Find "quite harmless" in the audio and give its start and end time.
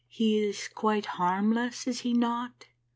0.67-1.85